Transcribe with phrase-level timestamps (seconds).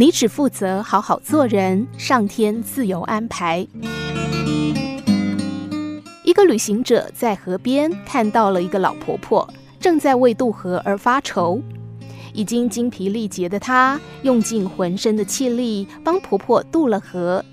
[0.00, 3.66] 你只负责好好做人，上天自有安排。
[6.24, 9.46] 一个旅行者在河边看到了一个老婆婆，
[9.78, 11.60] 正在为渡河而发愁。
[12.32, 17.44] 已经精疲力竭的她，用尽浑身的气力帮婆婆渡了河。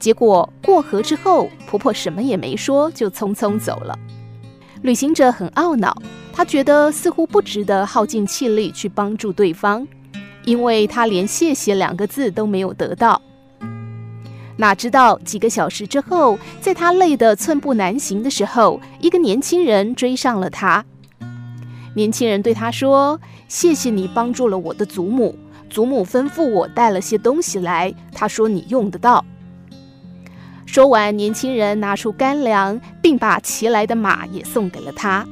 [0.00, 3.96] 结果过河之后，婆婆什么也没说，就匆匆走了。
[4.82, 5.96] 旅行者很懊恼，
[6.32, 9.86] 他觉得似乎不值得耗尽气力去帮助对方，
[10.44, 13.20] 因为他连谢谢两个字都没有得到。
[14.56, 20.84] 哪知道几个小时之后，在他累得寸步难行的时候，一个年轻人追上了他。
[21.94, 25.36] 年轻人对他说：“谢谢你帮助了我的祖母，
[25.68, 29.24] 祖母吩咐我带了些东西来，他说你用得到。”
[30.64, 35.26] 说完，年轻人拿出干粮，并把骑来的马也送给了他。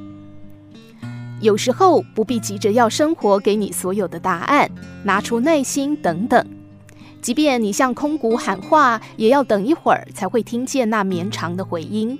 [1.40, 4.70] 有时候不必急着要生活给你所有的答案，
[5.02, 6.44] 拿出耐心等等。
[7.22, 12.18] 即便你向空谷喊话，也要等一会儿才会听见那绵长的回音。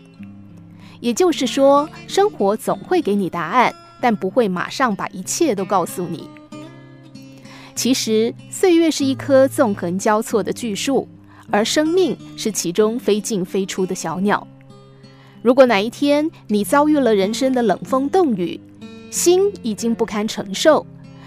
[1.00, 6.28] 也就是说，生活总会给你答案，但不会马上把一切都告诉你。
[7.74, 11.08] 其实，岁月是一棵纵横交错的巨树，
[11.50, 14.46] 而生命是其中飞进飞出的小鸟。
[15.41, 18.60] 如果哪一天你遭遇了人生的冷风冻雨，
[19.11, 20.86] 心已经不堪承受，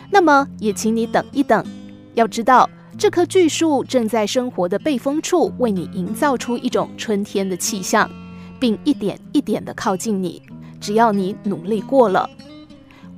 [0.10, 1.64] 那么也请你等一等。
[2.14, 8.10] 要知道，这棵巨树正在生活的背风处为你营造出一种春天的气象，
[8.60, 10.42] 并一点一点地靠近你。
[10.80, 12.30] 只要你努力过了，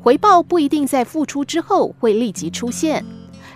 [0.02, 3.04] 回报不一定在付出之后会立即出现。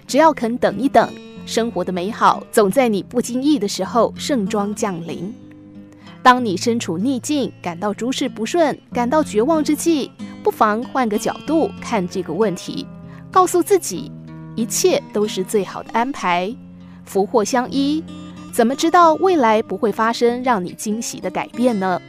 [0.08, 1.10] 只要肯等一等，
[1.46, 5.34] 生活的美好总在你不经意的时候盛装降临。
[6.22, 12.88] 当你身处逆境，感到诸事不顺，感到绝望之际，不妨换个角度看这个问题，
[13.32, 14.12] 告诉自己。
[14.56, 16.54] 一切都是最好的安排，
[17.06, 18.04] 福祸相依，
[18.52, 22.02] 怎么知道未来不会发生让你惊喜的改变呢？